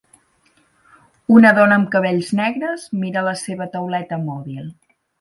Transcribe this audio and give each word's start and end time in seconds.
Una 1.35 1.51
dona 1.59 1.77
amb 1.81 1.91
cabells 1.97 2.33
negres 2.41 2.89
mira 3.05 3.27
la 3.31 3.37
seva 3.45 3.71
tauleta 3.79 4.25
mòbil. 4.29 4.69